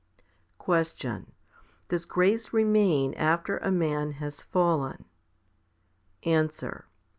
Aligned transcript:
17. 0.53 0.55
Question. 0.57 1.31
Does 1.89 2.05
grace 2.05 2.51
remain 2.51 3.13
after 3.13 3.59
a 3.59 3.69
man 3.69 4.13
has 4.13 4.41
fallen? 4.41 5.05
Answer. 6.25 6.87